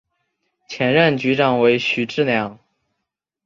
[0.67, 2.57] 前任局长为许志梁。